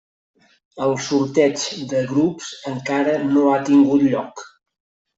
[0.85, 4.47] El sorteig de grups encara no ha tingut lloc.